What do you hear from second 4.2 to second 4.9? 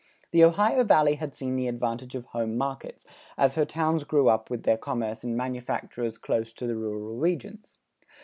up with their